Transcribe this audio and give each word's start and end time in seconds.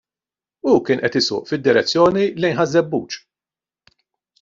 Hu 0.65 0.71
kien 0.87 1.01
qed 1.03 1.17
isuq 1.21 1.45
fid-direzzjoni 1.51 2.25
lejn 2.41 2.59
Ħaż- 2.61 2.69
Żebbuġ. 2.77 3.23